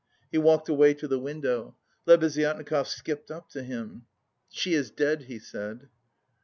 [0.31, 1.75] He walked away to the window.
[2.07, 4.07] Lebeziatnikov skipped up to him.
[4.49, 5.89] "She is dead," he said.